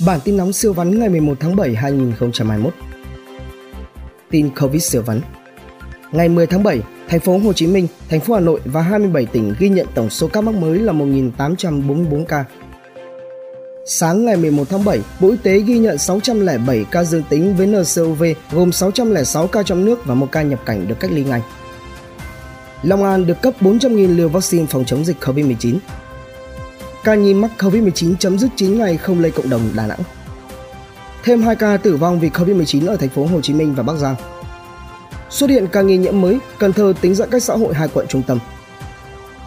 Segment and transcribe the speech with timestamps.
[0.00, 2.74] Bản tin nóng siêu vắn ngày 11 tháng 7 2021.
[4.30, 5.20] Tin Covid siêu vắn.
[6.12, 9.26] Ngày 10 tháng 7, thành phố Hồ Chí Minh, thành phố Hà Nội và 27
[9.26, 12.44] tỉnh ghi nhận tổng số ca mắc mới là 1.844 ca.
[13.86, 17.66] Sáng ngày 11 tháng 7, Bộ Y tế ghi nhận 607 ca dương tính với
[17.66, 21.42] NCOV gồm 606 ca trong nước và một ca nhập cảnh được cách ly ngay.
[22.82, 25.76] Long An được cấp 400.000 liều vaccine phòng chống dịch COVID-19.
[27.04, 30.00] Ca nhi mắc COVID-19 chấm dứt 9 ngày không lây cộng đồng Đà Nẵng.
[31.24, 33.96] Thêm 2 ca tử vong vì COVID-19 ở thành phố Hồ Chí Minh và Bắc
[33.96, 34.14] Giang.
[35.30, 38.06] Xuất hiện ca nghi nhiễm mới, Cần Thơ tính giãn cách xã hội hai quận
[38.08, 38.38] trung tâm.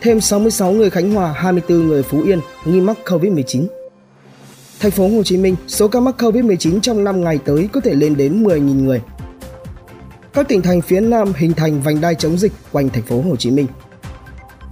[0.00, 3.66] Thêm 66 người Khánh Hòa, 24 người Phú Yên nghi mắc COVID-19.
[4.80, 7.94] Thành phố Hồ Chí Minh, số ca mắc COVID-19 trong 5 ngày tới có thể
[7.94, 9.00] lên đến 10.000 người.
[10.32, 13.36] Các tỉnh thành phía Nam hình thành vành đai chống dịch quanh thành phố Hồ
[13.36, 13.66] Chí Minh.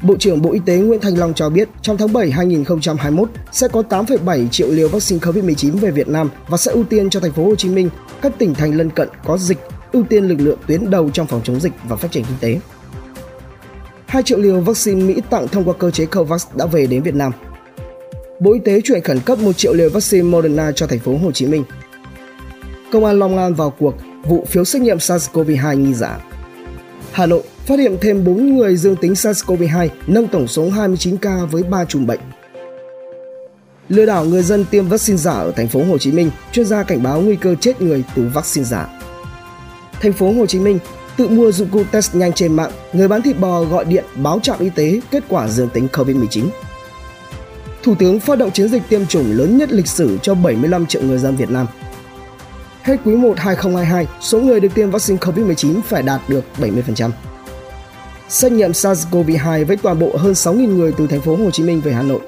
[0.02, 3.68] Bộ trưởng Bộ Y tế Nguyễn Thành Long cho biết trong tháng 7 2021 sẽ
[3.68, 7.32] có 8,7 triệu liều vaccine COVID-19 về Việt Nam và sẽ ưu tiên cho thành
[7.32, 7.90] phố Hồ Chí Minh,
[8.22, 9.58] các tỉnh thành lân cận có dịch,
[9.92, 12.60] ưu tiên lực lượng tuyến đầu trong phòng chống dịch và phát triển kinh tế.
[14.06, 17.14] 2 triệu liều vaccine Mỹ tặng thông qua cơ chế COVAX đã về đến Việt
[17.14, 17.33] Nam.
[18.40, 21.33] Bộ Y tế chuyển khẩn cấp 1 triệu liều vaccine Moderna cho thành phố Hồ
[21.33, 21.64] Chí Minh.
[22.92, 26.18] Công an Long An vào cuộc vụ phiếu xét nghiệm SARS-CoV-2 nghi giả.
[27.12, 31.36] Hà Nội phát hiện thêm 4 người dương tính SARS-CoV-2, nâng tổng số 29 ca
[31.50, 32.20] với 3 chùm bệnh.
[33.88, 36.83] Lừa đảo người dân tiêm vaccine giả ở thành phố Hồ Chí Minh, chuyên gia
[36.83, 38.89] cảnh báo nguy cơ chết người từ vaccine giả.
[40.00, 40.78] Thành phố Hồ Chí Minh
[41.16, 44.41] tự mua dụng cụ test nhanh trên mạng, người bán thịt bò gọi điện báo
[44.42, 46.44] trạm y tế kết quả dương tính COVID-19.
[47.83, 51.02] Thủ tướng phát động chiến dịch tiêm chủng lớn nhất lịch sử cho 75 triệu
[51.02, 51.66] người dân Việt Nam.
[52.83, 57.11] Hết quý 1 2022, số người được tiêm vaccine COVID-19 phải đạt được 70%.
[58.28, 61.80] Xét nghiệm SARS-CoV-2 với toàn bộ hơn 6.000 người từ thành phố Hồ Chí Minh
[61.80, 62.20] về Hà Nội.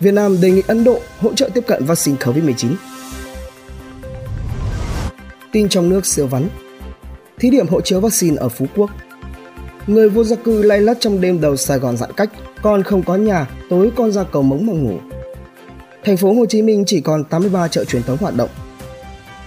[0.00, 2.74] Việt Nam đề nghị Ấn Độ hỗ trợ tiếp cận vaccine COVID-19.
[5.52, 6.48] Tin trong nước siêu vắn.
[7.38, 8.90] Thí điểm hộ chiếu vaccine ở Phú Quốc.
[9.86, 12.30] Người vô gia cư lay lắt trong đêm đầu Sài Gòn giãn cách,
[12.62, 14.98] con không có nhà, tối con ra cầu mống mà ngủ.
[16.04, 18.50] Thành phố Hồ Chí Minh chỉ còn 83 chợ truyền thống hoạt động.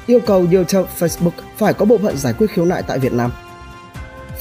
[0.05, 3.31] Yêu cầu YouTube, Facebook phải có bộ phận giải quyết khiếu nại tại Việt Nam.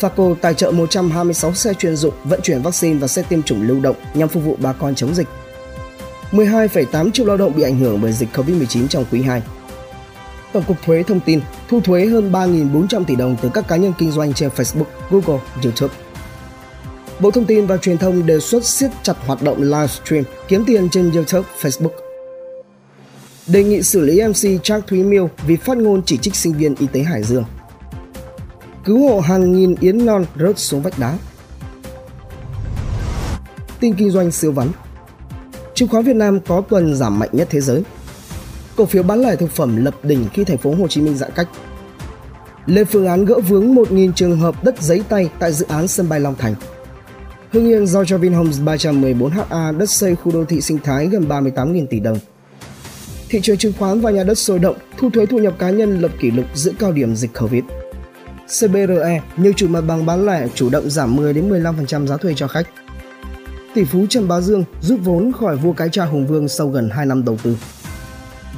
[0.01, 3.81] Faco tài trợ 126 xe chuyên dụng vận chuyển vaccine và xe tiêm chủng lưu
[3.81, 5.29] động nhằm phục vụ bà con chống dịch.
[6.33, 9.43] 12,8 triệu lao động bị ảnh hưởng bởi dịch COVID-19 trong quý 2.
[10.53, 13.93] Tổng cục Thuế thông tin thu thuế hơn 3.400 tỷ đồng từ các cá nhân
[13.99, 15.95] kinh doanh trên Facebook, Google, YouTube.
[17.21, 20.89] Bộ Thông tin và Truyền thông đề xuất siết chặt hoạt động livestream kiếm tiền
[20.89, 21.91] trên YouTube, Facebook.
[23.47, 26.75] Đề nghị xử lý MC Trang Thúy Miêu vì phát ngôn chỉ trích sinh viên
[26.75, 27.45] y tế Hải Dương.
[28.87, 31.19] Cứu hộ hàng nghìn yến non rớt xuống vách đá.
[33.81, 34.69] Tin kinh doanh siêu vắn
[35.75, 37.83] Chứng khoán Việt Nam có tuần giảm mạnh nhất thế giới
[38.77, 41.31] cổ phiếu bán lẻ thực phẩm lập đỉnh khi thành phố Hồ Chí Minh giãn
[41.35, 41.49] cách.
[42.67, 46.09] Lên phương án gỡ vướng 1.000 trường hợp đất giấy tay tại dự án sân
[46.09, 46.55] bay Long Thành.
[47.53, 51.29] Hưng Yên giao cho Vinhomes 314 HA đất xây khu đô thị sinh thái gần
[51.29, 52.19] 38.000 tỷ đồng.
[53.29, 56.01] Thị trường chứng khoán và nhà đất sôi động, thu thuế thu nhập cá nhân
[56.01, 57.65] lập kỷ lục giữa cao điểm dịch Covid.
[58.49, 62.35] CBRE, nhiều chủ mặt bằng bán lẻ chủ động giảm 10 đến 15% giá thuê
[62.35, 62.67] cho khách.
[63.75, 66.91] Tỷ phú Trần Bá Dương rút vốn khỏi vua cái cha Hùng Vương sau gần
[66.91, 67.57] 2 năm đầu tư.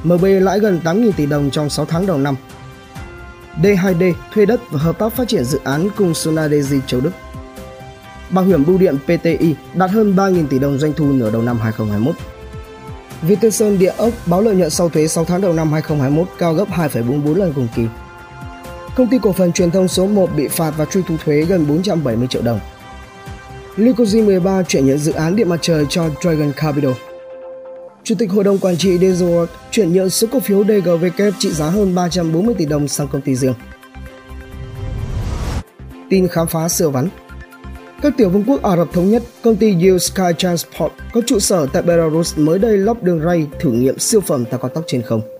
[0.04, 2.36] MB lãi gần 8.000 tỷ đồng trong 6 tháng đầu năm.
[3.62, 7.10] D2D thuê đất và hợp tác phát triển dự án cùng Sonadesi Châu Đức.
[8.30, 11.58] Bảo hiểm bưu điện PTI đạt hơn 3.000 tỷ đồng doanh thu nửa đầu năm
[11.58, 12.14] 2021.
[13.22, 16.68] Vietinson Địa ốc báo lợi nhuận sau thuế 6 tháng đầu năm 2021 cao gấp
[16.68, 17.86] 2,44 lần cùng kỳ.
[18.98, 21.66] Công ty cổ phần truyền thông số 1 bị phạt và truy thu thuế gần
[21.68, 22.60] 470 triệu đồng.
[23.76, 26.92] Lycosi 13 chuyển nhượng dự án điện mặt trời cho Dragon Capital.
[28.04, 31.66] Chủ tịch Hội đồng Quản trị Desort chuyển nhượng số cổ phiếu DGVK trị giá
[31.66, 33.54] hơn 340 tỷ đồng sang công ty riêng.
[36.10, 37.08] Tin khám phá siêu vắn
[38.02, 41.38] các tiểu vương quốc Ả Rập Thống Nhất, công ty Yield Sky Transport có trụ
[41.38, 44.84] sở tại Belarus mới đây lắp đường ray thử nghiệm siêu phẩm tàu cao tốc
[44.86, 45.37] trên không.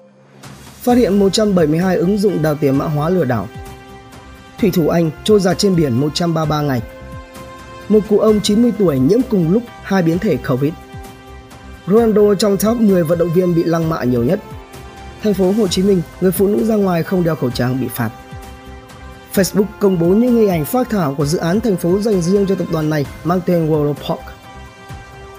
[0.88, 3.49] Phát hiện 172 ứng dụng đào tiền mã hóa lừa đảo.
[4.61, 6.82] Thủy thủ Anh trôi giạt trên biển 133 ngày.
[7.88, 10.73] Một cụ ông 90 tuổi nhiễm cùng lúc hai biến thể COVID.
[11.87, 14.40] Ronaldo trong top 10 vận động viên bị lăng mạ nhiều nhất.
[15.23, 17.88] Thành phố Hồ Chí Minh, người phụ nữ ra ngoài không đeo khẩu trang bị
[17.94, 18.11] phạt.
[19.35, 22.46] Facebook công bố những hình ảnh phát thảo của dự án thành phố dành riêng
[22.46, 24.20] cho tập đoàn này mang tên World Park.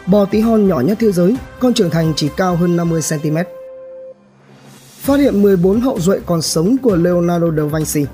[0.06, 3.59] Bò tí hon nhỏ nhất thế giới, con trưởng thành chỉ cao hơn 50 cm.
[5.00, 8.06] Phát hiện 14 hậu duệ còn sống của Leonardo da Vinci.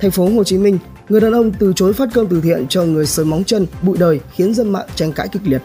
[0.00, 0.78] Thành phố Hồ Chí Minh,
[1.08, 3.98] người đàn ông từ chối phát cơm từ thiện cho người sớm móng chân, bụi
[3.98, 5.62] đời khiến dân mạng tranh cãi kịch liệt.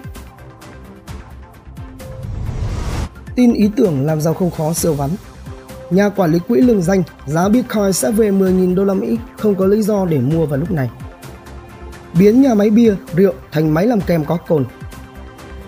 [3.35, 5.09] Tin ý tưởng làm giàu không khó siêu vắn.
[5.89, 9.55] Nhà quản lý quỹ lừng danh, giá Bitcoin sẽ về 10.000 đô la Mỹ, không
[9.55, 10.89] có lý do để mua vào lúc này.
[12.19, 14.65] Biến nhà máy bia, rượu thành máy làm kem có cồn.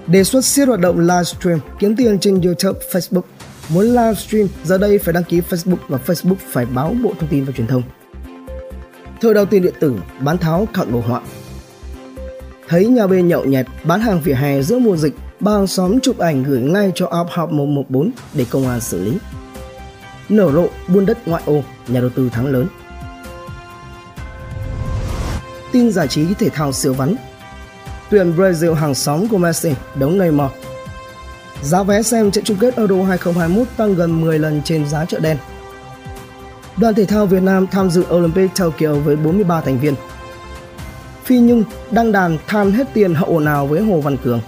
[0.07, 3.21] Đề xuất siết hoạt động livestream kiếm tiền trên YouTube, Facebook.
[3.69, 7.45] Muốn livestream, giờ đây phải đăng ký Facebook và Facebook phải báo Bộ Thông tin
[7.45, 7.83] và Truyền thông.
[9.21, 11.21] Thời đầu tiên điện tử, bán tháo cạo đồ họa.
[12.67, 15.99] Thấy nhà bên nhậu nhẹt, bán hàng vỉa hè giữa mùa dịch, ba hàng xóm
[15.99, 19.17] chụp ảnh gửi ngay cho Up 114 để công an xử lý.
[20.29, 22.67] Nở rộ buôn đất ngoại ô, nhà đầu tư thắng lớn.
[25.71, 27.15] Tin giải trí thể thao siêu vắn
[28.09, 30.51] Tuyển Brazil hàng xóm của Messi đấu Neymar
[31.61, 35.19] Giá vé xem trận chung kết Euro 2021 tăng gần 10 lần trên giá chợ
[35.19, 35.37] đen.
[36.77, 39.93] Đoàn thể thao Việt Nam tham dự Olympic Tokyo với 43 thành viên.
[41.23, 44.41] Phi Nhung đăng đàn than hết tiền hậu ồn ào với Hồ Văn Cường.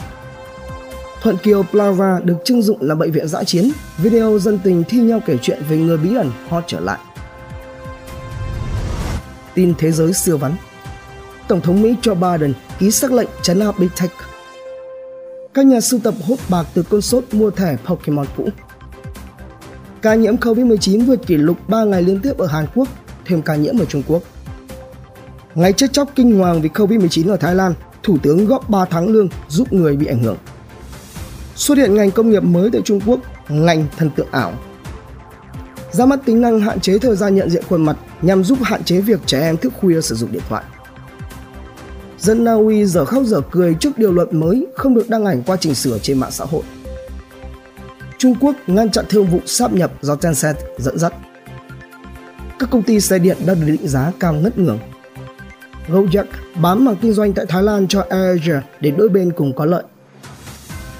[1.21, 3.71] Thuận Kiều Plaza được trưng dụng là bệnh viện giã chiến.
[3.97, 6.99] Video dân tình thi nhau kể chuyện về người bí ẩn hot trở lại.
[9.53, 10.55] Tin thế giới siêu vắn
[11.47, 14.28] Tổng thống Mỹ Joe Biden ký sắc lệnh chấn áp Big Tech.
[15.59, 18.49] Các nhà sưu tập hốt bạc từ cơn sốt mua thẻ Pokemon cũ.
[20.01, 22.87] Ca nhiễm COVID-19 vượt kỷ lục 3 ngày liên tiếp ở Hàn Quốc,
[23.25, 24.23] thêm ca nhiễm ở Trung Quốc.
[25.55, 27.73] Ngày chết chóc kinh hoàng vì COVID-19 ở Thái Lan,
[28.03, 30.37] Thủ tướng góp 3 tháng lương giúp người bị ảnh hưởng.
[31.55, 33.19] Xuất hiện ngành công nghiệp mới tại Trung Quốc,
[33.49, 34.53] ngành thần tượng ảo.
[35.91, 38.83] Ra mắt tính năng hạn chế thời gian nhận diện khuôn mặt nhằm giúp hạn
[38.83, 40.63] chế việc trẻ em thức khuya sử dụng điện thoại.
[42.19, 45.43] Dân Na Uy giờ khóc giờ cười trước điều luật mới không được đăng ảnh
[45.43, 46.63] qua chỉnh sửa trên mạng xã hội.
[48.17, 51.13] Trung Quốc ngăn chặn thương vụ sáp nhập do Tencent dẫn dắt.
[52.59, 54.79] Các công ty xe điện đang định giá cao ngất ngưỡng.
[55.87, 56.25] Gojek
[56.61, 59.83] bám mảng kinh doanh tại Thái Lan cho AirAsia để đôi bên cùng có lợi.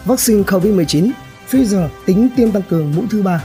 [0.06, 1.12] Vaccine COVID-19,
[1.52, 3.44] Pfizer tính tiêm tăng cường mũi thứ ba.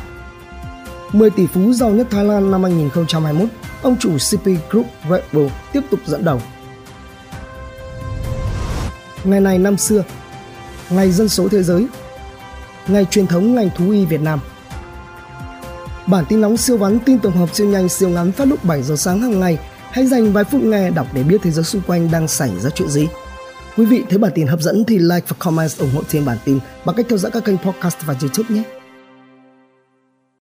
[1.12, 3.48] 10 tỷ phú giàu nhất Thái Lan năm 2021,
[3.82, 6.40] ông chủ CP Group Red Bull tiếp tục dẫn đầu.
[9.24, 10.04] Ngày này năm xưa,
[10.90, 11.86] Ngày dân số thế giới,
[12.88, 14.40] Ngày truyền thống ngành thú y Việt Nam.
[16.06, 18.82] Bản tin nóng siêu vắn tin tổng hợp siêu nhanh siêu ngắn phát lúc 7
[18.82, 19.58] giờ sáng hàng ngày.
[19.90, 22.70] Hãy dành vài phút nghe đọc để biết thế giới xung quanh đang xảy ra
[22.70, 23.08] chuyện gì.
[23.76, 26.38] Quý vị thấy bản tin hấp dẫn thì like và comment ủng hộ thêm bản
[26.44, 28.62] tin bằng cách theo dõi các kênh podcast và YouTube nhé.